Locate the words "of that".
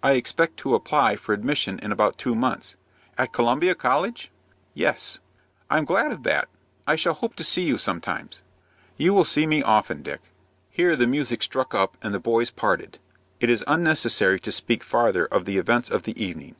6.12-6.48